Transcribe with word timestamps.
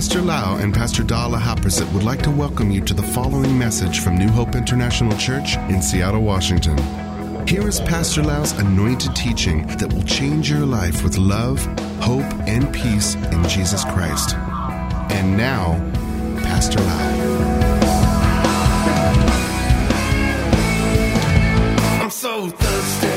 Pastor 0.00 0.22
Lau 0.22 0.56
and 0.56 0.72
Pastor 0.72 1.02
Dala 1.02 1.36
Haprasit 1.36 1.92
would 1.92 2.04
like 2.04 2.22
to 2.22 2.30
welcome 2.30 2.70
you 2.70 2.80
to 2.80 2.94
the 2.94 3.02
following 3.02 3.58
message 3.58 4.00
from 4.00 4.16
New 4.16 4.30
Hope 4.30 4.54
International 4.54 5.14
Church 5.18 5.58
in 5.68 5.82
Seattle, 5.82 6.22
Washington. 6.22 6.78
Here 7.46 7.68
is 7.68 7.82
Pastor 7.82 8.22
Lau's 8.22 8.52
anointed 8.52 9.14
teaching 9.14 9.66
that 9.76 9.92
will 9.92 10.02
change 10.04 10.48
your 10.48 10.64
life 10.64 11.04
with 11.04 11.18
love, 11.18 11.62
hope, 12.00 12.24
and 12.48 12.72
peace 12.72 13.14
in 13.14 13.46
Jesus 13.46 13.84
Christ. 13.84 14.36
And 15.12 15.36
now, 15.36 15.74
Pastor 16.44 16.80
Lau. 16.80 17.10
I'm 22.02 22.10
so 22.10 22.48
thirsty. 22.48 23.10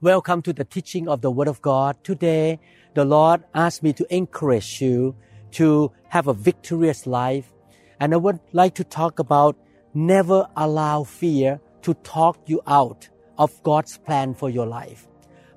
Welcome 0.00 0.42
to 0.42 0.52
the 0.54 0.64
teaching 0.64 1.06
of 1.06 1.20
the 1.20 1.30
Word 1.30 1.48
of 1.48 1.62
God. 1.62 2.02
Today, 2.02 2.60
the 2.94 3.04
Lord 3.04 3.44
asked 3.54 3.82
me 3.82 3.92
to 3.94 4.14
encourage 4.14 4.80
you 4.80 5.16
to 5.52 5.92
have 6.08 6.26
a 6.26 6.34
victorious 6.34 7.06
life. 7.06 7.52
And 8.00 8.14
I 8.14 8.16
would 8.16 8.40
like 8.52 8.74
to 8.76 8.84
talk 8.84 9.18
about 9.18 9.56
never 9.94 10.46
allow 10.56 11.04
fear 11.04 11.60
to 11.82 11.94
talk 11.94 12.38
you 12.46 12.60
out 12.66 13.08
of 13.38 13.62
God's 13.62 13.98
plan 13.98 14.34
for 14.34 14.50
your 14.50 14.66
life. 14.66 15.06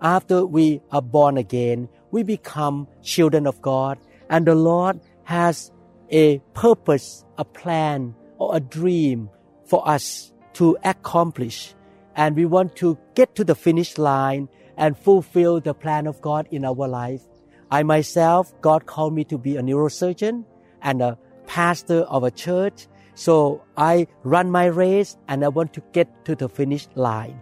After 0.01 0.45
we 0.45 0.81
are 0.91 1.01
born 1.01 1.37
again, 1.37 1.89
we 2.11 2.23
become 2.23 2.87
children 3.01 3.47
of 3.47 3.61
God, 3.61 3.97
and 4.29 4.45
the 4.45 4.55
Lord 4.55 4.99
has 5.23 5.71
a 6.11 6.39
purpose, 6.53 7.25
a 7.37 7.45
plan, 7.45 8.15
or 8.37 8.55
a 8.55 8.59
dream 8.59 9.29
for 9.65 9.87
us 9.87 10.31
to 10.53 10.77
accomplish. 10.83 11.73
And 12.15 12.35
we 12.35 12.45
want 12.45 12.75
to 12.77 12.97
get 13.15 13.35
to 13.35 13.43
the 13.43 13.55
finish 13.55 13.97
line 13.97 14.49
and 14.77 14.97
fulfill 14.97 15.59
the 15.59 15.73
plan 15.73 16.07
of 16.07 16.21
God 16.21 16.47
in 16.51 16.63
our 16.63 16.87
life. 16.87 17.21
I 17.69 17.83
myself, 17.83 18.53
God 18.61 18.85
called 18.85 19.13
me 19.13 19.23
to 19.25 19.37
be 19.37 19.57
a 19.57 19.61
neurosurgeon 19.61 20.45
and 20.81 21.01
a 21.01 21.17
pastor 21.47 22.01
of 22.01 22.23
a 22.23 22.31
church. 22.31 22.87
So 23.15 23.63
I 23.75 24.07
run 24.23 24.51
my 24.51 24.65
race 24.65 25.17
and 25.27 25.43
I 25.43 25.49
want 25.49 25.73
to 25.73 25.83
get 25.91 26.25
to 26.25 26.35
the 26.35 26.47
finish 26.47 26.87
line. 26.95 27.41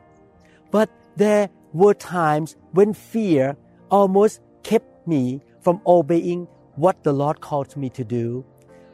But 0.71 0.89
there 1.15 1.49
were 1.73 1.93
times 1.93 2.55
when 2.71 2.93
fear 2.93 3.57
almost 3.91 4.41
kept 4.63 5.07
me 5.07 5.41
from 5.61 5.81
obeying 5.85 6.47
what 6.75 7.03
the 7.03 7.13
Lord 7.13 7.41
called 7.41 7.75
me 7.75 7.89
to 7.91 8.03
do 8.03 8.45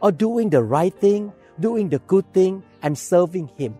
or 0.01 0.11
doing 0.11 0.49
the 0.49 0.63
right 0.63 0.93
thing, 0.93 1.31
doing 1.59 1.89
the 1.89 1.99
good 1.99 2.31
thing 2.33 2.63
and 2.81 2.97
serving 2.97 3.51
Him. 3.57 3.77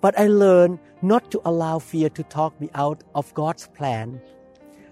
But 0.00 0.18
I 0.18 0.28
learned 0.28 0.78
not 1.02 1.30
to 1.30 1.40
allow 1.44 1.78
fear 1.78 2.08
to 2.10 2.22
talk 2.24 2.58
me 2.60 2.70
out 2.74 3.04
of 3.14 3.32
God's 3.34 3.66
plan 3.68 4.20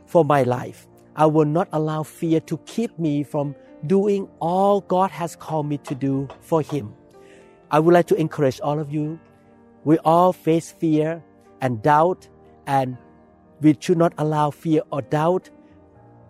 for 0.07 0.25
my 0.25 0.43
life. 0.43 0.87
I 1.17 1.27
will 1.27 1.47
not 1.47 1.69
allow 1.73 2.03
fear 2.03 2.41
to 2.41 2.59
keep 2.59 2.99
me 2.99 3.23
from 3.23 3.55
doing 3.87 4.29
all 4.41 4.81
God 4.83 5.11
has 5.11 5.37
called 5.37 5.67
me 5.67 5.79
to 5.79 5.95
do 5.95 6.29
for 6.41 6.63
Him. 6.63 6.95
I 7.71 7.81
would 7.81 7.95
like 7.95 8.07
to 8.09 8.17
encourage 8.17 8.61
all 8.61 8.79
of 8.79 8.93
you. 8.93 9.19
We 9.85 9.99
all 9.99 10.33
face 10.33 10.73
fear 10.73 11.23
and 11.61 11.83
doubt, 11.83 12.29
and 12.67 12.97
we 13.61 13.77
should 13.79 13.99
not 13.99 14.13
allow 14.19 14.51
fear 14.51 14.83
or 14.91 15.03
doubt 15.03 15.51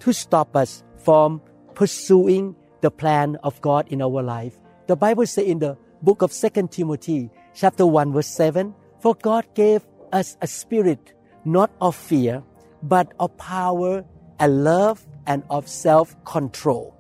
to 0.01 0.13
stop 0.13 0.57
us 0.57 0.83
from 0.97 1.41
pursuing 1.75 2.55
the 2.81 2.91
plan 2.91 3.37
of 3.43 3.61
God 3.61 3.89
in 3.89 4.03
our 4.03 4.23
life. 4.23 4.59
The 4.87 4.97
Bible 4.97 5.27
says 5.27 5.45
in 5.45 5.59
the 5.59 5.77
book 6.03 6.23
of 6.23 6.33
2 6.33 6.69
Timothy, 6.69 7.31
chapter 7.59 7.85
1, 7.85 8.13
verse 8.13 8.29
7, 8.29 8.73
For 9.01 9.15
God 9.17 9.45
gave 9.55 9.85
us 10.13 10.37
a 10.41 10.47
spirit 10.47 11.13
not 11.45 11.71
of 11.81 11.97
fear, 11.97 12.43
but 12.83 13.13
of 13.19 13.37
power 13.37 14.05
and 14.39 14.65
love 14.65 15.05
and 15.27 15.43
of 15.51 15.67
self 15.67 16.15
control. 16.25 16.95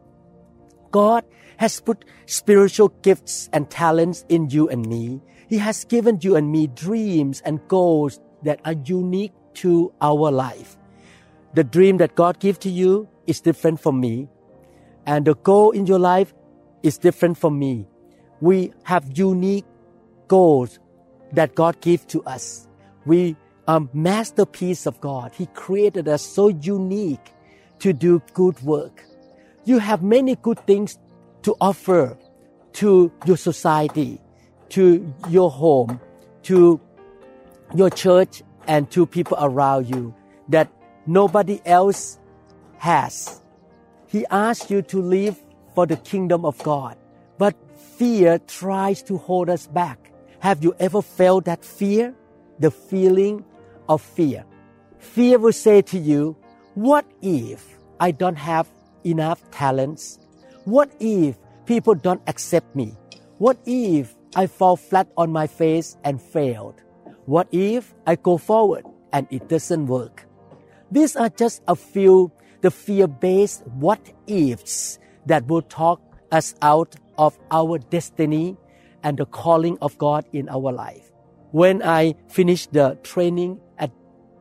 God 0.91 1.25
has 1.59 1.81
put 1.81 2.05
spiritual 2.27 2.89
gifts 3.03 3.48
and 3.53 3.70
talents 3.70 4.25
in 4.29 4.51
you 4.51 4.69
and 4.69 4.86
me. 4.86 5.20
He 5.48 5.59
has 5.59 5.84
given 5.84 6.19
you 6.23 6.34
and 6.34 6.51
me 6.51 6.67
dreams 6.67 7.40
and 7.45 7.61
goals 7.69 8.20
that 8.42 8.61
are 8.64 8.75
unique 8.85 9.33
to 9.55 9.92
our 10.01 10.30
life. 10.30 10.77
The 11.55 11.64
dream 11.64 11.98
that 11.98 12.14
God 12.14 12.39
gives 12.40 12.58
to 12.58 12.70
you 12.70 13.08
is 13.27 13.40
different 13.40 13.80
from 13.80 14.01
me, 14.01 14.29
and 15.07 15.25
the 15.25 15.35
goal 15.36 15.70
in 15.70 15.86
your 15.86 15.98
life 15.98 16.35
is 16.83 16.98
different 16.98 17.39
from 17.39 17.58
me. 17.58 17.86
We 18.40 18.73
have 18.85 19.17
unique 19.17 19.64
goals 20.28 20.78
that 21.33 21.55
God 21.55 21.80
gives 21.80 22.05
to 22.06 22.22
us. 22.24 22.68
We 23.05 23.36
are 23.66 23.89
masterpiece 23.92 24.86
of 24.86 25.00
God. 25.00 25.34
He 25.34 25.46
created 25.46 26.08
us 26.08 26.22
so 26.22 26.48
unique 26.48 27.33
to 27.80 27.92
do 27.92 28.22
good 28.33 28.61
work. 28.62 29.05
You 29.64 29.78
have 29.78 30.02
many 30.02 30.36
good 30.36 30.58
things 30.66 30.98
to 31.42 31.55
offer 31.61 32.16
to 32.74 33.12
your 33.27 33.36
society, 33.36 34.20
to 34.70 35.14
your 35.28 35.50
home, 35.50 36.00
to 36.45 36.80
your 37.74 37.90
church, 37.90 38.42
and 38.66 38.90
to 38.90 39.06
people 39.06 39.36
around 39.40 39.89
you 39.89 40.14
that 40.48 40.70
nobody 41.06 41.60
else 41.64 42.18
has. 42.78 43.40
He 44.06 44.24
asks 44.30 44.70
you 44.70 44.83
to 44.83 45.00
live 45.00 45.39
for 45.74 45.86
the 45.86 45.96
kingdom 45.96 46.45
of 46.45 46.58
God, 46.62 46.96
but 47.39 47.55
fear 47.96 48.39
tries 48.39 49.02
to 49.05 49.16
hold 49.18 49.50
us 49.50 49.66
back. 49.66 50.08
Have 50.41 50.63
you 50.63 50.75
ever 50.79 51.03
felt 51.03 51.47
that 51.47 51.65
fear? 51.65 52.15
The 52.61 52.71
feeling 52.71 53.45
of 53.89 54.01
fear. 54.01 54.45
Fear 54.99 55.39
will 55.39 55.53
say 55.53 55.83
to 55.83 55.99
you, 55.99 56.37
what 56.75 57.05
if 57.23 57.79
I 57.99 58.13
don't 58.13 58.37
have 58.37 58.69
enough 59.05 59.43
talents? 59.51 60.19
What 60.65 60.93
if 61.01 61.37
people 61.67 61.95
don't 61.95 62.23
accept 62.29 62.75
me? 62.77 62.95
What 63.39 63.59
if 63.67 64.15
I 64.37 64.47
fall 64.47 64.77
flat 64.77 65.09
on 65.17 65.33
my 65.33 65.47
face 65.47 65.97
and 66.05 66.23
failed? 66.23 66.83
What 67.27 67.49
if 67.51 67.95
I 68.07 68.15
go 68.17 68.39
forward 68.39 68.85
and 69.13 69.27
it 69.31 69.49
doesn't 69.49 69.87
work? 69.87 70.27
These 70.91 71.17
are 71.17 71.29
just 71.29 71.63
a 71.67 71.75
few 71.75 72.31
the 72.61 72.70
fear-based 72.70 73.67
what 73.79 74.01
ifs 74.27 74.99
that 75.27 75.47
will 75.47 75.63
talk 75.63 76.01
us 76.33 76.55
out 76.63 76.97
of 77.17 77.39
our 77.51 77.79
destiny 77.79 78.57
and 79.03 79.19
the 79.19 79.27
calling 79.27 79.79
of 79.81 79.97
God 79.98 80.25
in 80.33 80.48
our 80.48 80.73
life. 80.73 81.13
When 81.53 81.83
I 81.83 82.14
finished 82.29 82.73
the 82.73 82.98
training 83.03 83.61
at 83.79 83.91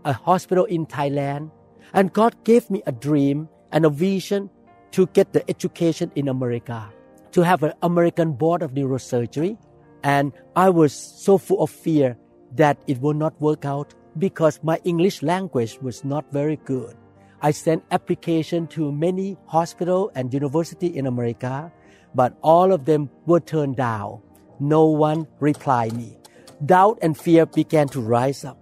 a 0.03 0.13
hospital 0.13 0.65
in 0.65 0.85
Thailand, 0.85 1.51
and 1.93 2.11
God 2.11 2.35
gave 2.43 2.69
me 2.69 2.83
a 2.85 2.91
dream 2.91 3.47
and 3.71 3.85
a 3.85 3.89
vision 3.89 4.49
to 4.91 5.07
get 5.07 5.33
the 5.33 5.47
education 5.49 6.11
in 6.15 6.27
America, 6.27 6.89
to 7.31 7.41
have 7.41 7.63
an 7.63 7.73
American 7.83 8.33
board 8.33 8.61
of 8.61 8.73
neurosurgery. 8.73 9.57
And 10.03 10.31
I 10.55 10.69
was 10.69 10.93
so 10.93 11.37
full 11.37 11.61
of 11.63 11.69
fear 11.69 12.17
that 12.55 12.77
it 12.87 13.01
will 13.01 13.13
not 13.13 13.39
work 13.41 13.65
out 13.65 13.93
because 14.17 14.59
my 14.63 14.79
English 14.83 15.21
language 15.21 15.77
was 15.81 16.03
not 16.03 16.25
very 16.31 16.57
good. 16.65 16.95
I 17.41 17.51
sent 17.51 17.83
application 17.91 18.67
to 18.67 18.91
many 18.91 19.37
hospital 19.45 20.11
and 20.15 20.33
university 20.33 20.87
in 20.87 21.05
America, 21.05 21.71
but 22.15 22.35
all 22.41 22.71
of 22.71 22.85
them 22.85 23.09
were 23.25 23.39
turned 23.39 23.75
down. 23.75 24.21
No 24.59 24.85
one 24.85 25.27
replied 25.39 25.93
me. 25.93 26.17
Doubt 26.65 26.99
and 27.01 27.17
fear 27.17 27.45
began 27.45 27.87
to 27.89 28.01
rise 28.01 28.43
up. 28.43 28.57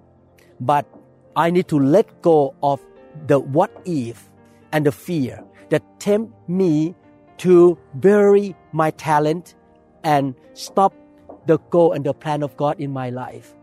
But 0.59 0.85
I 1.35 1.50
need 1.50 1.67
to 1.69 1.79
let 1.79 2.22
go 2.22 2.56
of 2.63 2.81
the 3.28 3.39
what 3.39 3.72
if 3.85 4.29
and 4.72 4.85
the 4.85 4.91
fear 4.91 5.44
that 5.69 5.84
tempt 6.00 6.34
me 6.50 6.95
to 7.38 7.78
bury 7.95 8.55
my 8.72 8.91
talent 8.91 9.55
and 10.03 10.35
stop 10.53 10.94
the 11.45 11.57
goal 11.69 11.94
and 11.94 12.05
the 12.05 12.13
plan 12.13 12.44
of 12.44 12.55
God 12.57 12.79
in 12.79 12.91
my 12.91 13.09
life. 13.09 13.55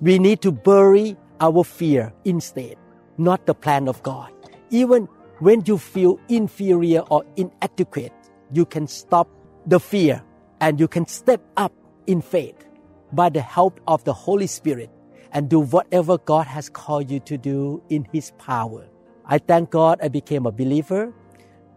We 0.00 0.18
need 0.18 0.42
to 0.42 0.52
bury 0.52 1.16
our 1.40 1.64
fear 1.64 2.12
instead, 2.24 2.76
not 3.18 3.46
the 3.46 3.54
plan 3.54 3.88
of 3.88 4.02
God. 4.02 4.32
Even 4.70 5.08
when 5.38 5.62
you 5.66 5.78
feel 5.78 6.18
inferior 6.28 7.00
or 7.10 7.24
inadequate, 7.36 8.12
you 8.52 8.64
can 8.64 8.86
stop 8.86 9.28
the 9.66 9.80
fear 9.80 10.22
and 10.60 10.80
you 10.80 10.88
can 10.88 11.06
step 11.06 11.40
up 11.56 11.72
in 12.06 12.20
faith 12.20 12.66
by 13.12 13.28
the 13.28 13.40
help 13.40 13.80
of 13.86 14.04
the 14.04 14.12
Holy 14.12 14.46
Spirit 14.46 14.90
and 15.32 15.48
do 15.48 15.60
whatever 15.60 16.18
God 16.18 16.46
has 16.46 16.68
called 16.68 17.10
you 17.10 17.20
to 17.20 17.36
do 17.36 17.82
in 17.88 18.06
His 18.12 18.32
power. 18.38 18.86
I 19.26 19.38
thank 19.38 19.70
God 19.70 19.98
I 20.02 20.08
became 20.08 20.46
a 20.46 20.52
believer. 20.52 21.12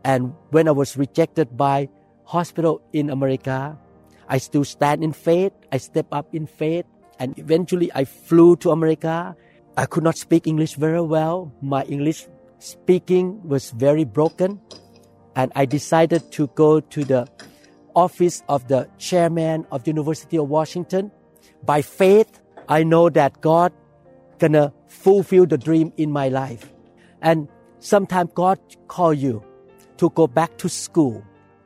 And 0.04 0.34
when 0.52 0.68
I 0.68 0.72
was 0.72 0.96
rejected 0.96 1.58
by 1.58 1.90
hospital 2.24 2.82
in 2.94 3.10
America, 3.10 3.78
I 4.28 4.38
still 4.38 4.64
stand 4.64 5.04
in 5.04 5.12
faith. 5.12 5.52
I 5.72 5.78
step 5.78 6.08
up 6.12 6.34
in 6.34 6.46
faith. 6.46 6.86
And 7.20 7.38
eventually 7.38 7.92
I 7.94 8.06
flew 8.06 8.56
to 8.58 8.72
America. 8.72 9.36
I 9.76 9.86
could 9.86 10.04
not 10.04 10.18
speak 10.18 10.48
English 10.48 10.76
very 10.76 11.02
well. 11.02 11.52
My 11.62 11.84
English 11.84 12.28
speaking 12.60 13.42
was 13.44 13.72
very 13.72 14.06
broken. 14.06 14.62
And 15.36 15.52
I 15.56 15.66
decided 15.66 16.32
to 16.34 16.48
go 16.54 16.80
to 16.80 17.04
the 17.04 17.28
office 18.00 18.42
of 18.48 18.68
the 18.72 18.88
chairman 18.98 19.68
of 19.72 19.84
the 19.84 19.92
University 19.92 20.38
of 20.38 20.48
Washington. 20.48 21.12
By 21.66 21.82
faith, 21.82 22.40
I 22.70 22.84
know 22.84 23.10
that 23.10 23.42
God 23.42 23.74
gonna 24.40 24.72
fulfill 24.88 25.46
the 25.46 25.58
dream 25.58 25.92
in 25.98 26.12
my 26.12 26.30
life. 26.30 26.72
And 27.22 27.50
sometimes 27.80 28.32
God 28.34 28.58
call 28.88 29.14
you 29.14 29.44
to 29.98 30.10
go 30.12 30.28
back 30.28 30.58
to 30.64 30.70
school 30.70 31.24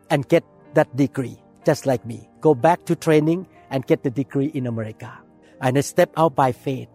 and 0.10 0.28
get 0.28 0.44
that 0.74 0.90
degree, 0.98 1.38
just 1.66 1.86
like 1.86 2.04
me. 2.06 2.28
Go 2.42 2.56
back 2.56 2.86
to 2.86 2.96
training 2.96 3.46
and 3.70 3.86
get 3.86 4.02
the 4.02 4.10
degree 4.10 4.50
in 4.58 4.66
America. 4.66 5.14
And 5.62 5.78
I 5.78 5.82
step 5.82 6.12
out 6.18 6.36
by 6.36 6.52
faith. 6.52 6.90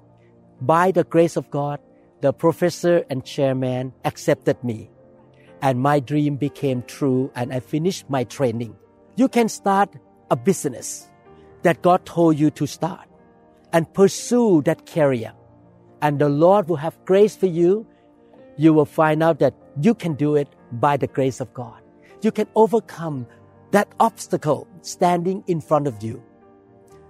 By 0.61 0.91
the 0.91 1.05
grace 1.05 1.37
of 1.37 1.49
God, 1.51 1.79
the 2.21 2.33
professor 2.33 3.05
and 3.09 3.25
chairman 3.25 3.95
accepted 4.05 4.59
me. 4.65 4.91
And 5.63 5.79
my 5.79 6.01
dream 6.01 6.37
became 6.37 6.83
true 6.83 7.31
and 7.35 7.55
I 7.55 7.61
finished 7.61 8.11
my 8.11 8.25
training. 8.25 8.75
You 9.19 9.27
can 9.29 9.49
start 9.49 9.91
a 10.31 10.37
business 10.37 11.09
that 11.63 11.83
God 11.83 12.07
told 12.07 12.39
you 12.39 12.53
to 12.53 12.69
start 12.69 13.09
and 13.73 13.93
pursue 13.93 14.63
that 14.63 14.87
career. 14.87 15.33
And 16.01 16.21
the 16.21 16.29
Lord 16.29 16.69
will 16.69 16.77
have 16.77 17.05
grace 17.05 17.35
for 17.35 17.47
you. 17.47 17.85
You 18.57 18.73
will 18.73 18.85
find 18.85 19.21
out 19.21 19.41
that 19.41 19.55
you 19.81 19.93
can 19.93 20.15
do 20.15 20.37
it 20.37 20.47
by 20.71 20.97
the 20.97 21.09
grace 21.09 21.41
of 21.41 21.53
God. 21.53 21.83
You 22.23 22.31
can 22.31 22.47
overcome 22.55 23.27
that 23.73 23.89
obstacle 23.99 24.69
standing 24.83 25.43
in 25.49 25.61
front 25.61 25.89
of 25.89 26.01
you. 26.01 26.23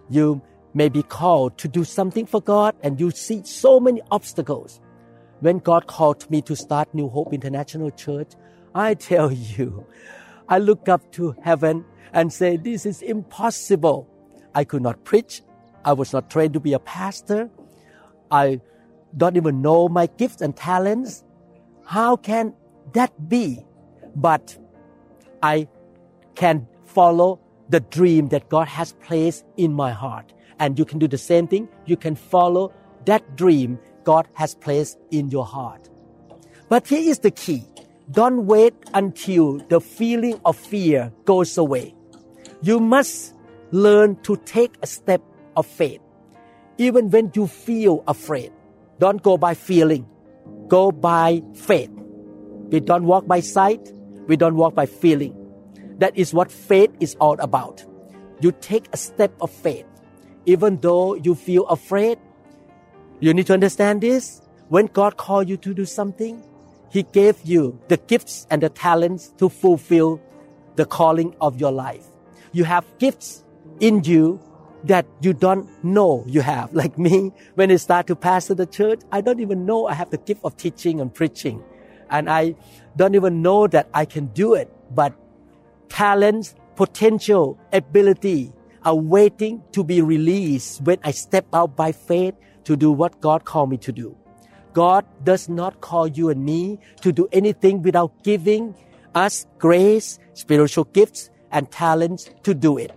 You 0.09 0.41
may 0.73 0.89
be 0.89 1.03
called 1.03 1.59
to 1.59 1.69
do 1.69 1.85
something 1.85 2.25
for 2.25 2.41
God 2.41 2.75
and 2.83 2.99
you 2.99 3.11
see 3.11 3.43
so 3.45 3.79
many 3.79 4.01
obstacles. 4.11 4.81
When 5.41 5.59
God 5.59 5.89
called 5.89 6.31
me 6.31 6.41
to 6.41 6.57
start 6.57 6.89
New 6.95 7.11
Hope 7.11 7.35
International 7.35 7.91
Church, 7.91 8.33
I 8.75 8.95
tell 8.95 9.31
you, 9.59 9.85
I 10.49 10.57
look 10.57 10.89
up 10.89 11.13
to 11.13 11.37
heaven 11.43 11.85
and 12.13 12.33
say, 12.33 12.57
this 12.57 12.87
is 12.87 13.03
impossible. 13.03 14.09
I 14.55 14.65
could 14.65 14.83
not 14.83 15.05
preach. 15.05 15.43
I 15.85 15.93
was 15.93 16.13
not 16.13 16.31
trained 16.31 16.55
to 16.55 16.61
be 16.61 16.73
a 16.73 16.79
pastor. 16.79 17.51
I 18.31 18.61
don't 19.17 19.37
even 19.37 19.63
know 19.63 19.89
my 19.89 20.07
gifts 20.07 20.43
and 20.43 20.57
talents. 20.57 21.25
How 21.85 22.17
can 22.17 22.55
that 22.93 23.29
be? 23.29 23.65
But 24.15 24.59
I 25.43 25.69
can 26.35 26.67
follow 26.85 27.41
the 27.69 27.81
dream 27.81 28.29
that 28.29 28.49
God 28.49 28.69
has 28.69 28.93
placed 28.95 29.45
in 29.57 29.73
my 29.73 29.93
heart. 29.93 30.33
And 30.59 30.79
you 30.79 30.85
can 30.85 30.99
do 30.99 31.07
the 31.07 31.19
same 31.19 31.47
thing. 31.47 31.69
You 31.87 31.97
can 31.97 32.17
follow 32.17 32.73
that 33.05 33.37
dream 33.37 33.79
God 34.05 34.29
has 34.35 34.55
placed 34.55 34.99
in 35.11 35.31
your 35.31 35.45
heart. 35.45 35.89
But 36.69 36.87
here 36.87 37.11
is 37.11 37.21
the 37.21 37.31
key. 37.31 37.65
Don't 38.11 38.47
wait 38.47 38.75
until 38.95 39.59
the 39.69 39.81
feeling 39.81 40.41
of 40.45 40.57
fear 40.57 41.13
goes 41.25 41.57
away. 41.59 41.95
You 42.61 42.81
must 42.81 43.35
learn 43.71 44.17
to 44.23 44.37
take 44.45 44.75
a 44.83 44.87
step 44.87 45.23
of 45.57 45.67
faith. 45.67 46.01
Even 46.77 47.11
when 47.11 47.31
you 47.35 47.47
feel 47.47 48.03
afraid, 48.07 48.53
don't 48.99 49.23
go 49.23 49.37
by 49.37 49.55
feeling. 49.55 50.07
Go 50.67 50.91
by 50.91 51.43
faith. 51.55 51.91
We 52.71 52.81
don't 52.81 53.05
walk 53.05 53.27
by 53.27 53.41
sight. 53.41 53.93
We 54.27 54.37
don't 54.37 54.57
walk 54.57 54.75
by 54.75 54.87
feeling. 54.87 55.35
That 55.99 56.17
is 56.17 56.35
what 56.35 56.51
faith 56.51 56.91
is 57.01 57.17
all 57.21 57.39
about. 57.41 57.85
You 58.41 58.53
take 58.53 58.89
a 58.93 58.97
step 58.97 59.33
of 59.41 59.51
faith. 59.51 59.87
Even 60.47 60.79
though 60.81 61.15
you 61.15 61.35
feel 61.35 61.67
afraid, 61.67 62.19
you 63.21 63.35
need 63.35 63.47
to 63.47 63.55
understand 63.55 64.01
this. 64.01 64.43
When 64.69 64.87
God 64.87 65.17
called 65.17 65.49
you 65.49 65.57
to 65.59 65.75
do 65.75 65.85
something, 65.85 66.43
He 66.91 67.03
gave 67.03 67.41
you 67.45 67.79
the 67.89 67.97
gifts 67.97 68.47
and 68.51 68.63
the 68.63 68.69
talents 68.69 69.29
to 69.39 69.49
fulfill 69.49 70.21
the 70.77 70.87
calling 70.87 71.35
of 71.41 71.61
your 71.61 71.73
life. 71.73 72.07
You 72.53 72.65
have 72.65 72.85
gifts 72.99 73.45
in 73.81 74.05
you 74.05 74.41
that 74.85 75.06
you 75.21 75.33
don't 75.33 75.69
know 75.85 76.25
you 76.27 76.41
have. 76.41 76.73
Like 76.75 76.99
me, 76.99 77.33
when 77.55 77.71
I 77.71 77.77
start 77.77 78.06
to 78.09 78.17
pastor 78.17 78.55
the 78.55 78.67
church, 78.67 79.00
I 79.12 79.21
don't 79.21 79.41
even 79.41 79.67
know 79.67 79.87
I 79.87 79.95
have 79.95 80.11
the 80.11 80.19
gift 80.19 80.41
of 80.45 80.56
teaching 80.56 81.00
and 81.00 81.12
preaching. 81.12 81.62
And 82.11 82.31
I 82.31 82.55
don't 82.97 83.15
even 83.15 83.43
know 83.43 83.67
that 83.67 83.89
I 83.93 84.05
can 84.05 84.27
do 84.27 84.55
it. 84.55 84.73
But 84.95 85.15
talents, 85.89 86.55
potential, 86.77 87.59
ability 87.73 88.53
are 88.85 88.95
waiting 88.95 89.62
to 89.73 89.85
be 89.85 90.00
released 90.00 90.83
when 90.83 90.99
I 91.05 91.11
step 91.11 91.47
out 91.53 91.77
by 91.77 91.93
faith 91.93 92.35
to 92.65 92.77
do 92.77 92.93
what 92.93 93.21
God 93.21 93.45
called 93.45 93.71
me 93.71 93.77
to 93.79 93.93
do. 93.93 94.17
God 94.73 95.05
does 95.25 95.49
not 95.49 95.81
call 95.81 96.06
you 96.06 96.29
and 96.29 96.45
me 96.45 96.79
to 97.00 97.12
do 97.12 97.29
anything 97.33 97.83
without 97.83 98.23
giving 98.23 98.75
us 99.15 99.47
grace, 99.59 100.19
spiritual 100.35 100.85
gifts, 100.85 101.31
and 101.50 101.71
talents 101.71 102.31
to 102.43 102.55
do 102.55 102.79
it. 102.79 102.93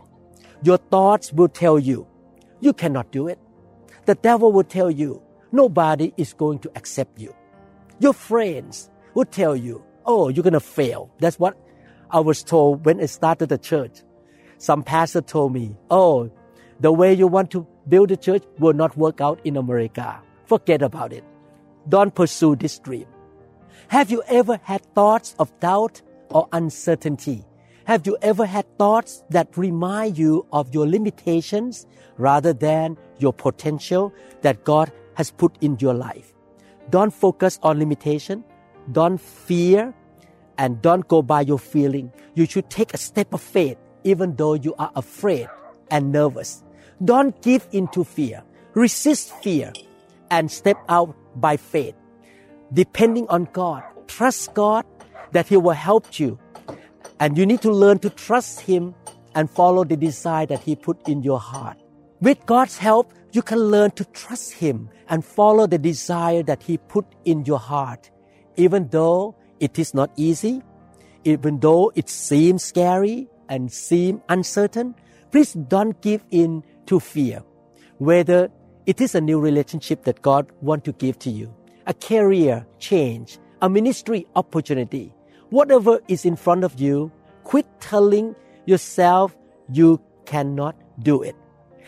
Your 0.64 0.78
thoughts 0.78 1.34
will 1.34 1.50
tell 1.50 1.80
you, 1.80 2.08
you 2.60 2.74
cannot 2.74 3.12
do 3.12 3.28
it. 3.28 3.40
The 4.06 4.16
devil 4.16 4.52
will 4.52 4.64
tell 4.64 4.92
you, 4.92 5.22
nobody 5.52 6.14
is 6.18 6.34
going 6.34 6.60
to 6.60 6.72
accept 6.76 7.20
you. 7.20 7.34
Your 8.00 8.14
friends 8.14 8.90
will 9.14 9.26
tell 9.26 9.56
you, 9.56 9.84
oh, 10.06 10.30
you're 10.30 10.44
going 10.44 10.54
to 10.54 10.60
fail. 10.60 11.12
That's 11.20 11.40
what 11.40 11.58
I 12.10 12.20
was 12.20 12.44
told 12.44 12.86
when 12.86 13.00
I 13.02 13.06
started 13.06 13.50
the 13.50 13.58
church. 13.58 14.02
Some 14.58 14.84
pastor 14.84 15.22
told 15.22 15.54
me, 15.54 15.76
oh, 15.90 16.32
the 16.80 16.92
way 16.92 17.14
you 17.14 17.28
want 17.28 17.52
to 17.52 17.66
build 17.88 18.12
a 18.12 18.18
church 18.18 18.44
will 18.60 18.74
not 18.74 18.98
work 18.98 19.22
out 19.22 19.40
in 19.44 19.58
America. 19.58 20.20
Forget 20.46 20.82
about 20.82 21.14
it. 21.14 21.24
Don't 21.88 22.14
pursue 22.14 22.56
this 22.56 22.78
dream. 22.80 23.08
Have 23.88 24.12
you 24.12 24.24
ever 24.28 24.60
had 24.64 24.84
thoughts 24.94 25.36
of 25.40 25.58
doubt 25.60 26.02
or 26.30 26.48
uncertainty? 26.52 27.46
Have 27.92 28.08
you 28.08 28.18
ever 28.22 28.46
had 28.46 28.66
thoughts 28.78 29.22
that 29.32 29.58
remind 29.58 30.18
you 30.18 30.46
of 30.54 30.74
your 30.74 30.88
limitations 30.88 31.86
rather 32.16 32.54
than 32.54 32.96
your 33.20 33.34
potential 33.34 34.14
that 34.44 34.64
God 34.64 34.94
has 35.16 35.30
put 35.30 35.58
in 35.60 35.76
your 35.78 35.94
life? 35.94 36.34
Don't 36.90 37.12
focus 37.12 37.60
on 37.62 37.80
limitation. 37.80 38.46
Don't 38.94 39.20
fear 39.20 39.94
and 40.58 40.82
don't 40.82 41.06
go 41.10 41.22
by 41.22 41.42
your 41.42 41.60
feeling. 41.60 42.14
You 42.34 42.46
should 42.46 42.70
take 42.70 42.94
a 42.94 42.98
step 42.98 43.34
of 43.34 43.42
faith 43.42 43.76
even 44.06 44.38
though 44.38 44.54
you 44.54 44.74
are 44.80 44.94
afraid 44.96 45.50
and 45.90 46.14
nervous. 46.14 46.64
Don't 47.04 47.42
give 47.42 47.68
in 47.74 47.90
to 47.90 48.06
fear. 48.06 48.42
Resist 48.74 49.36
fear 49.44 49.74
and 50.30 50.50
step 50.50 50.78
out 50.88 51.14
by 51.36 51.58
faith. 51.58 51.96
Depending 52.72 53.28
on 53.28 53.50
God. 53.52 53.84
Trust 54.08 54.54
God 54.54 54.86
that 55.34 55.50
He 55.50 55.58
will 55.58 55.72
help 55.76 56.22
you. 56.22 56.40
And 57.22 57.38
you 57.38 57.46
need 57.46 57.62
to 57.62 57.72
learn 57.72 58.00
to 58.00 58.10
trust 58.10 58.62
Him 58.62 58.96
and 59.36 59.48
follow 59.48 59.84
the 59.84 59.96
desire 59.96 60.48
that 60.48 60.62
He 60.62 60.76
put 60.76 61.08
in 61.08 61.22
your 61.22 61.40
heart. 61.40 61.78
With 62.20 62.44
God's 62.48 62.78
help, 62.78 63.14
you 63.32 63.44
can 63.44 63.60
learn 63.60 63.92
to 63.92 64.06
trust 64.06 64.54
Him 64.54 64.90
and 65.08 65.24
follow 65.24 65.68
the 65.68 65.78
desire 65.78 66.42
that 66.44 66.64
He 66.64 66.80
put 66.80 67.06
in 67.26 67.46
your 67.46 67.60
heart. 67.60 68.10
Even 68.58 68.88
though 68.90 69.36
it 69.60 69.78
is 69.78 69.94
not 69.94 70.12
easy, 70.18 70.64
even 71.24 71.60
though 71.60 71.92
it 71.94 72.10
seems 72.10 72.64
scary 72.64 73.30
and 73.50 73.72
seem 73.72 74.24
uncertain, 74.28 74.96
please 75.32 75.54
don't 75.54 76.02
give 76.02 76.26
in 76.32 76.64
to 76.88 77.00
fear. 77.00 77.44
Whether 78.00 78.50
it 78.88 79.00
is 79.00 79.14
a 79.14 79.22
new 79.22 79.40
relationship 79.40 80.06
that 80.06 80.24
God 80.24 80.52
wants 80.62 80.86
to 80.86 80.94
give 80.94 81.20
to 81.20 81.30
you, 81.30 81.54
a 81.86 81.94
career 81.94 82.66
change, 82.80 83.38
a 83.62 83.70
ministry 83.70 84.26
opportunity, 84.36 85.14
whatever 85.52 86.00
is 86.08 86.26
in 86.26 86.36
front 86.36 86.64
of 86.64 86.80
you, 86.80 87.12
quit 87.44 87.68
telling 87.80 88.36
yourself 88.66 89.38
you 89.72 90.02
cannot 90.26 90.76
do 91.04 91.22
it. 91.22 91.36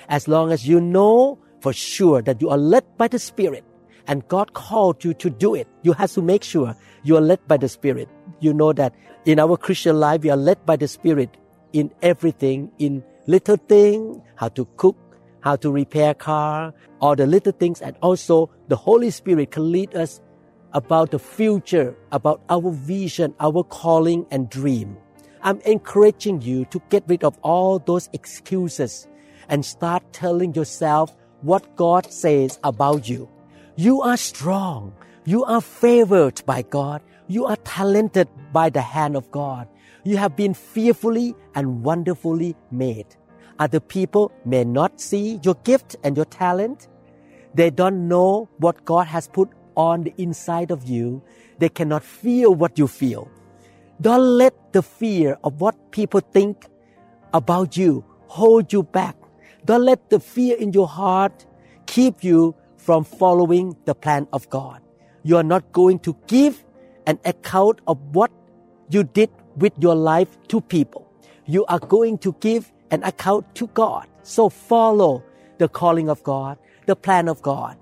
As 0.10 0.28
long 0.28 0.52
as 0.52 0.68
you 0.68 0.80
know 0.80 1.40
for 1.62 1.74
sure 1.74 2.22
that 2.22 2.42
you 2.42 2.50
are 2.50 2.58
led 2.58 2.86
by 2.98 3.08
the 3.08 3.18
Spirit 3.20 3.64
and 4.06 4.28
God 4.28 4.54
called 4.54 5.04
you 5.04 5.14
to 5.16 5.30
do 5.30 5.56
it, 5.56 5.68
you 5.82 5.94
have 5.94 6.12
to 6.12 6.22
make 6.22 6.44
sure 6.44 6.76
you 7.04 7.18
are 7.18 7.22
led 7.22 7.40
by 7.48 7.58
the 7.58 7.70
Spirit. 7.70 8.10
You 8.40 8.54
know 8.54 8.74
that 8.74 8.94
in 9.26 9.40
our 9.40 9.56
Christian 9.56 10.00
life, 10.00 10.22
we 10.22 10.30
are 10.30 10.38
led 10.38 10.66
by 10.66 10.76
the 10.76 10.88
Spirit 10.88 11.38
in 11.72 11.92
everything, 12.02 12.70
in 12.80 13.04
little 13.28 13.56
thing, 13.56 14.22
how 14.36 14.50
to 14.50 14.66
cook, 14.76 14.98
how 15.40 15.56
to 15.56 15.72
repair 15.72 16.14
car, 16.14 16.74
all 17.00 17.16
the 17.16 17.26
little 17.26 17.54
things, 17.54 17.82
and 17.82 17.96
also 18.02 18.50
the 18.68 18.76
Holy 18.76 19.10
Spirit 19.10 19.52
can 19.52 19.72
lead 19.72 19.96
us 19.96 20.20
about 20.74 21.12
the 21.12 21.20
future, 21.20 21.96
about 22.12 22.42
our 22.50 22.72
vision, 22.72 23.34
our 23.40 23.64
calling 23.64 24.26
and 24.32 24.50
dream. 24.50 24.98
I'm 25.42 25.60
encouraging 25.62 26.42
you 26.42 26.66
to 26.66 26.82
get 26.90 27.04
rid 27.08 27.24
of 27.24 27.38
all 27.42 27.80
those 27.80 28.10
excuses 28.14 29.08
and 29.50 29.66
start 29.66 30.04
telling 30.14 30.54
yourself 30.54 31.16
what 31.42 31.76
God 31.76 32.12
says 32.12 32.60
about 32.64 33.08
you. 33.10 33.30
You 33.76 34.02
are 34.02 34.18
strong. 34.18 34.94
You 35.26 35.44
are 35.44 35.62
favored 35.62 36.42
by 36.46 36.62
God. 36.62 37.02
You 37.28 37.46
are 37.46 37.58
talented 37.58 38.28
by 38.52 38.70
the 38.70 38.82
hand 38.82 39.16
of 39.16 39.30
God. 39.32 39.68
You 40.04 40.18
have 40.18 40.36
been 40.36 40.54
fearfully 40.54 41.36
and 41.56 41.84
wonderfully 41.84 42.56
made. 42.72 43.16
Other 43.60 43.80
people 43.80 44.32
may 44.46 44.64
not 44.64 45.00
see 45.00 45.40
your 45.44 45.56
gift 45.64 45.96
and 46.04 46.16
your 46.16 46.26
talent. 46.26 46.88
They 47.54 47.70
don't 47.70 48.08
know 48.08 48.50
what 48.58 48.84
God 48.86 49.08
has 49.08 49.28
put 49.28 49.50
on 49.76 50.04
the 50.04 50.14
inside 50.18 50.72
of 50.72 50.84
you. 50.88 51.22
They 51.60 51.70
cannot 51.70 52.04
feel 52.04 52.54
what 52.54 52.78
you 52.78 52.88
feel. 52.88 53.30
Don't 54.02 54.38
let 54.38 54.74
the 54.74 54.82
fear 54.82 55.38
of 55.44 55.62
what 55.62 55.92
people 55.92 56.20
think 56.20 56.66
about 57.34 57.78
you 57.78 58.04
hold 58.28 58.74
you 58.74 58.82
back. 58.82 59.16
Don't 59.66 59.86
let 59.86 60.10
the 60.10 60.20
fear 60.20 60.58
in 60.58 60.74
your 60.74 60.88
heart 60.88 61.46
keep 61.86 62.24
you 62.24 62.56
from 62.78 63.04
following 63.04 63.78
the 63.86 63.94
plan 63.94 64.28
of 64.34 64.50
God. 64.50 64.82
You 65.22 65.38
are 65.38 65.44
not 65.44 65.72
going 65.72 66.00
to 66.00 66.18
give 66.28 66.66
an 67.06 67.20
account 67.26 67.80
of 67.88 67.98
what 68.12 68.32
you 68.90 69.04
did 69.04 69.30
with 69.56 69.74
your 69.80 69.96
life 69.96 70.36
to 70.48 70.62
people. 70.62 71.08
You 71.46 71.64
are 71.66 71.80
going 71.80 72.18
to 72.20 72.36
give 72.40 72.72
an 72.90 73.04
account 73.04 73.54
to 73.56 73.68
God. 73.68 74.08
So 74.24 74.50
follow 74.50 75.24
the 75.60 75.70
calling 75.70 76.10
of 76.10 76.24
God, 76.24 76.58
the 76.88 76.96
plan 76.96 77.30
of 77.30 77.42
God. 77.42 77.78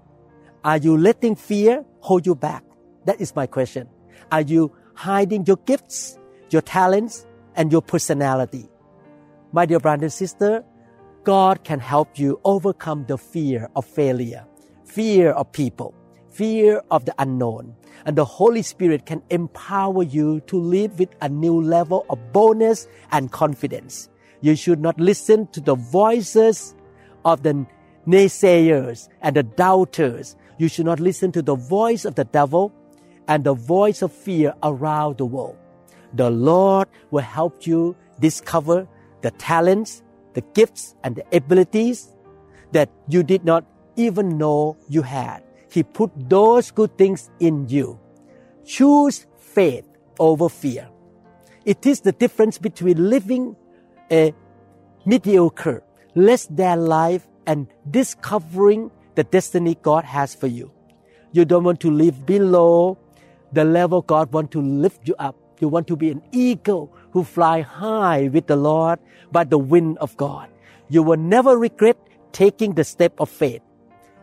Are 0.64 0.78
you 0.78 0.96
letting 0.96 1.36
fear 1.36 1.84
hold 2.02 2.26
you 2.28 2.36
back? 2.36 2.64
That 3.06 3.20
is 3.20 3.36
my 3.36 3.48
question. 3.48 3.90
Are 4.32 4.42
you 4.42 4.72
hiding 4.94 5.46
your 5.48 5.58
gifts, 5.66 6.20
your 6.52 6.62
talents, 6.62 7.26
and 7.56 7.72
your 7.72 7.82
personality? 7.82 8.70
My 9.52 9.66
dear 9.66 9.80
brother 9.80 10.06
and 10.06 10.14
sister, 10.14 10.64
God 11.24 11.64
can 11.64 11.80
help 11.80 12.20
you 12.20 12.40
overcome 12.44 13.06
the 13.08 13.18
fear 13.18 13.70
of 13.76 13.86
failure, 13.86 14.46
fear 14.86 15.32
of 15.32 15.52
people, 15.52 15.96
fear 16.32 16.84
of 16.92 17.06
the 17.06 17.16
unknown. 17.18 17.76
And 18.06 18.16
the 18.16 18.26
Holy 18.26 18.62
Spirit 18.62 19.08
can 19.08 19.24
empower 19.32 20.04
you 20.04 20.42
to 20.42 20.60
live 20.60 21.00
with 21.00 21.10
a 21.22 21.30
new 21.30 21.60
level 21.60 22.06
of 22.10 22.32
boldness 22.32 22.88
and 23.12 23.32
confidence. 23.32 24.10
You 24.42 24.56
should 24.56 24.80
not 24.80 25.00
listen 25.00 25.48
to 25.54 25.60
the 25.60 25.76
voices 25.76 26.76
of 27.26 27.42
the 27.42 27.66
naysayers 28.08 29.10
and 29.22 29.36
the 29.36 29.44
doubters. 29.44 30.36
You 30.62 30.68
should 30.68 30.86
not 30.86 31.00
listen 31.00 31.32
to 31.32 31.42
the 31.42 31.56
voice 31.56 32.06
of 32.06 32.14
the 32.14 32.24
devil 32.24 32.72
and 33.28 33.44
the 33.44 33.56
voice 33.56 34.04
of 34.04 34.12
fear 34.14 34.54
around 34.62 35.18
the 35.18 35.26
world. 35.26 35.58
The 36.14 36.30
Lord 36.30 36.88
will 37.10 37.26
help 37.26 37.66
you 37.66 37.96
discover 38.20 38.88
the 39.22 39.32
talents, 39.32 40.04
the 40.36 40.42
gifts, 40.54 40.94
and 41.04 41.16
the 41.16 41.26
abilities 41.36 42.14
that 42.74 42.92
you 43.08 43.24
did 43.24 43.44
not 43.44 43.66
even 43.96 44.38
know 44.38 44.78
you 44.88 45.02
had. 45.02 45.42
He 45.72 45.82
put 45.82 46.12
those 46.30 46.70
good 46.70 46.96
things 46.96 47.32
in 47.40 47.68
you. 47.68 48.00
Choose 48.64 49.26
faith 49.40 49.88
over 50.20 50.48
fear. 50.48 50.88
It 51.66 51.88
is 51.88 52.02
the 52.02 52.12
difference 52.12 52.60
between 52.60 53.10
living 53.10 53.56
a 54.12 54.32
mediocre, 55.06 55.82
less 56.14 56.46
than 56.46 56.86
life 56.86 57.28
and 57.48 57.66
discovering 57.90 58.92
the 59.16 59.24
destiny 59.24 59.78
God 59.82 60.04
has 60.06 60.36
for 60.36 60.48
you. 60.48 60.72
You 61.32 61.46
don't 61.46 61.64
want 61.64 61.80
to 61.82 61.92
live 61.92 62.26
below 62.26 62.98
the 63.52 63.64
level 63.64 64.02
God 64.02 64.32
wants 64.34 64.52
to 64.54 64.62
lift 64.62 65.08
you 65.08 65.16
up. 65.20 65.36
You 65.60 65.68
want 65.68 65.88
to 65.88 65.96
be 65.96 66.10
an 66.10 66.22
eagle 66.32 66.92
who 67.12 67.24
fly 67.24 67.62
high 67.62 68.30
with 68.30 68.48
the 68.48 68.56
Lord 68.56 69.00
by 69.32 69.44
the 69.44 69.58
wind 69.58 69.98
of 70.00 70.18
God. 70.18 70.50
You 70.90 71.04
will 71.04 71.18
never 71.18 71.58
regret 71.58 71.98
taking 72.32 72.74
the 72.74 72.84
step 72.84 73.14
of 73.20 73.30
faith. 73.30 73.62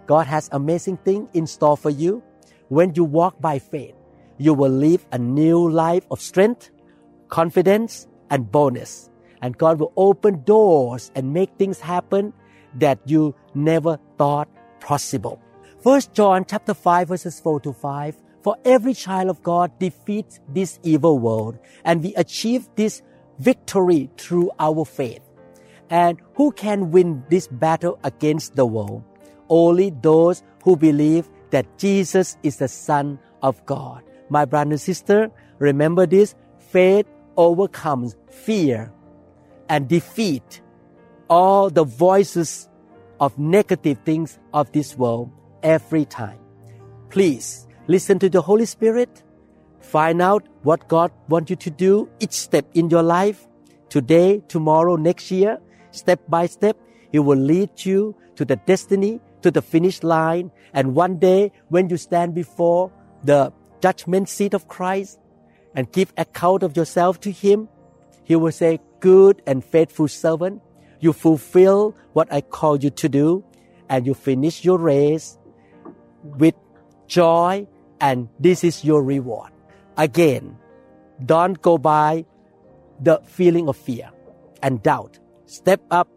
God 0.06 0.26
has 0.26 0.48
amazing 0.52 0.96
things 0.98 1.28
in 1.34 1.46
store 1.46 1.76
for 1.76 1.90
you. 1.90 2.22
When 2.68 2.94
you 2.94 3.04
walk 3.04 3.40
by 3.40 3.58
faith, 3.58 3.94
you 4.38 4.54
will 4.54 4.70
live 4.70 5.06
a 5.12 5.18
new 5.18 5.68
life 5.70 6.06
of 6.10 6.20
strength, 6.20 6.70
confidence, 7.28 8.06
and 8.30 8.50
boldness. 8.50 9.10
And 9.40 9.56
God 9.56 9.78
will 9.78 9.92
open 9.96 10.42
doors 10.44 11.12
and 11.14 11.32
make 11.32 11.50
things 11.58 11.80
happen 11.80 12.32
that 12.74 12.98
you 13.04 13.34
never 13.54 13.98
thought 14.16 14.48
possible. 14.88 15.38
First 15.82 16.14
John 16.14 16.46
chapter 16.48 16.72
5 16.72 17.08
verses 17.08 17.38
4 17.40 17.60
to 17.60 17.72
5 17.74 18.16
for 18.42 18.56
every 18.64 18.94
child 18.94 19.28
of 19.28 19.42
God 19.42 19.78
defeats 19.78 20.40
this 20.48 20.78
evil 20.82 21.18
world, 21.18 21.58
and 21.84 22.02
we 22.02 22.14
achieve 22.14 22.68
this 22.76 23.02
victory 23.38 24.08
through 24.16 24.50
our 24.58 24.84
faith. 24.86 25.20
And 25.90 26.22
who 26.34 26.52
can 26.52 26.90
win 26.90 27.24
this 27.28 27.48
battle 27.48 27.98
against 28.04 28.56
the 28.56 28.64
world? 28.64 29.02
Only 29.50 29.90
those 29.90 30.42
who 30.64 30.76
believe 30.76 31.28
that 31.50 31.66
Jesus 31.78 32.38
is 32.42 32.56
the 32.56 32.68
Son 32.68 33.18
of 33.42 33.64
God. 33.66 34.02
My 34.30 34.44
brother 34.44 34.70
and 34.70 34.80
sister, 34.80 35.30
remember 35.58 36.06
this 36.06 36.34
faith 36.58 37.06
overcomes 37.36 38.16
fear 38.30 38.92
and 39.68 39.88
defeat 39.88 40.62
all 41.28 41.68
the 41.68 41.84
voices 41.84 42.68
of 43.20 43.38
negative 43.38 43.98
things 44.04 44.38
of 44.52 44.70
this 44.72 44.96
world 44.96 45.30
every 45.62 46.04
time. 46.04 46.38
Please 47.10 47.68
Listen 47.88 48.18
to 48.18 48.28
the 48.28 48.42
Holy 48.42 48.66
Spirit. 48.66 49.22
Find 49.80 50.20
out 50.20 50.46
what 50.62 50.88
God 50.88 51.10
wants 51.30 51.48
you 51.48 51.56
to 51.56 51.70
do 51.70 52.06
each 52.20 52.32
step 52.34 52.66
in 52.74 52.90
your 52.90 53.02
life. 53.02 53.48
Today, 53.88 54.42
tomorrow, 54.46 54.96
next 54.96 55.30
year, 55.30 55.58
step 55.90 56.20
by 56.28 56.44
step, 56.44 56.76
He 57.10 57.18
will 57.18 57.38
lead 57.38 57.86
you 57.86 58.14
to 58.36 58.44
the 58.44 58.56
destiny, 58.56 59.20
to 59.40 59.50
the 59.50 59.62
finish 59.62 60.02
line. 60.02 60.52
And 60.74 60.94
one 60.94 61.18
day, 61.18 61.50
when 61.68 61.88
you 61.88 61.96
stand 61.96 62.34
before 62.34 62.92
the 63.24 63.54
judgment 63.80 64.28
seat 64.28 64.52
of 64.52 64.68
Christ 64.68 65.18
and 65.74 65.90
give 65.90 66.12
account 66.18 66.62
of 66.62 66.76
yourself 66.76 67.20
to 67.20 67.30
Him, 67.30 67.70
He 68.22 68.36
will 68.36 68.52
say, 68.52 68.80
Good 69.00 69.40
and 69.46 69.64
faithful 69.64 70.08
servant, 70.08 70.60
you 71.00 71.12
fulfill 71.12 71.96
what 72.12 72.32
I 72.32 72.40
called 72.40 72.82
you 72.82 72.90
to 72.90 73.08
do, 73.08 73.44
and 73.88 74.06
you 74.06 74.14
finish 74.14 74.64
your 74.64 74.78
race 74.78 75.38
with 76.22 76.54
joy 77.06 77.66
and 78.00 78.28
this 78.38 78.62
is 78.62 78.84
your 78.84 79.02
reward. 79.02 79.50
Again, 79.96 80.56
don't 81.24 81.60
go 81.60 81.78
by 81.78 82.24
the 83.00 83.20
feeling 83.24 83.68
of 83.68 83.76
fear 83.76 84.10
and 84.62 84.82
doubt. 84.82 85.18
Step 85.46 85.80
up 85.90 86.08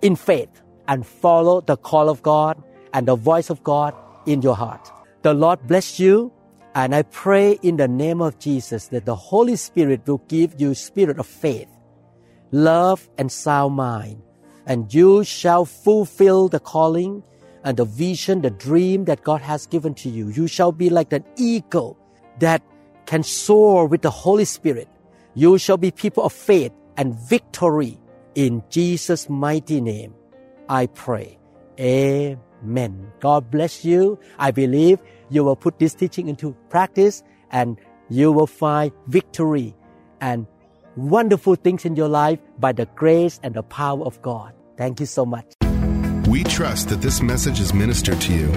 in 0.00 0.16
faith 0.16 0.62
and 0.86 1.06
follow 1.06 1.60
the 1.60 1.76
call 1.76 2.08
of 2.08 2.22
God 2.22 2.62
and 2.94 3.06
the 3.06 3.16
voice 3.16 3.50
of 3.50 3.62
God 3.62 3.94
in 4.26 4.40
your 4.40 4.56
heart. 4.56 4.90
The 5.22 5.34
Lord 5.34 5.66
bless 5.66 5.98
you 5.98 6.32
and 6.74 6.94
I 6.94 7.02
pray 7.02 7.58
in 7.62 7.76
the 7.76 7.88
name 7.88 8.22
of 8.22 8.38
Jesus 8.38 8.88
that 8.88 9.04
the 9.04 9.16
Holy 9.16 9.56
Spirit 9.56 10.06
will 10.06 10.22
give 10.28 10.60
you 10.60 10.74
spirit 10.74 11.18
of 11.18 11.26
faith, 11.26 11.68
love 12.50 13.08
and 13.18 13.30
sound 13.30 13.74
mind 13.74 14.22
and 14.68 14.92
you 14.92 15.24
shall 15.24 15.64
fulfill 15.64 16.48
the 16.48 16.60
calling 16.60 17.22
and 17.64 17.76
the 17.76 17.86
vision, 17.86 18.42
the 18.42 18.50
dream 18.50 19.06
that 19.06 19.24
God 19.24 19.40
has 19.40 19.66
given 19.66 19.94
to 19.94 20.08
you. 20.10 20.28
You 20.28 20.46
shall 20.46 20.72
be 20.72 20.90
like 20.90 21.12
an 21.12 21.24
eagle 21.36 21.98
that 22.38 22.62
can 23.06 23.22
soar 23.22 23.86
with 23.86 24.02
the 24.02 24.10
Holy 24.10 24.44
Spirit. 24.44 24.88
You 25.34 25.56
shall 25.56 25.78
be 25.78 25.90
people 25.90 26.22
of 26.22 26.32
faith 26.34 26.72
and 26.98 27.14
victory 27.14 27.98
in 28.34 28.62
Jesus' 28.68 29.28
mighty 29.28 29.80
name. 29.80 30.14
I 30.68 30.86
pray. 30.86 31.38
Amen. 31.80 33.10
God 33.20 33.50
bless 33.50 33.84
you. 33.84 34.18
I 34.38 34.50
believe 34.50 34.98
you 35.30 35.44
will 35.44 35.56
put 35.56 35.78
this 35.78 35.94
teaching 35.94 36.28
into 36.28 36.54
practice 36.68 37.22
and 37.50 37.78
you 38.10 38.32
will 38.32 38.46
find 38.46 38.92
victory 39.06 39.74
and 40.20 40.46
wonderful 40.98 41.54
things 41.54 41.84
in 41.84 41.94
your 41.96 42.08
life 42.08 42.38
by 42.58 42.72
the 42.72 42.86
grace 42.96 43.38
and 43.42 43.54
the 43.54 43.62
power 43.62 44.04
of 44.04 44.20
God. 44.22 44.52
Thank 44.76 45.00
you 45.00 45.06
so 45.06 45.24
much. 45.24 45.46
We 46.28 46.44
trust 46.44 46.90
that 46.90 47.00
this 47.00 47.22
message 47.22 47.58
is 47.60 47.72
ministered 47.72 48.20
to 48.22 48.34
you. 48.34 48.52